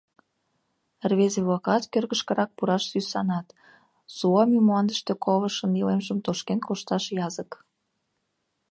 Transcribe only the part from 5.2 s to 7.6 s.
колышын илемжым тошкен кошташ язык.